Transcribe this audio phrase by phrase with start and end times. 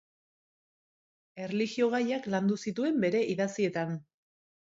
[1.47, 3.93] Erlijio-gaiak landu zituen bere idatzietan.